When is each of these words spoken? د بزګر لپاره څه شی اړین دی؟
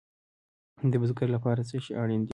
د 0.91 0.93
بزګر 1.01 1.29
لپاره 1.35 1.61
څه 1.69 1.75
شی 1.83 1.91
اړین 2.01 2.21
دی؟ 2.25 2.29